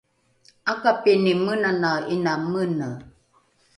’akapini 0.71 1.31
menanae 1.45 2.01
’ina 2.13 2.33
mene? 2.51 2.89